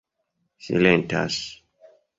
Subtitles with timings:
[0.65, 1.35] silentas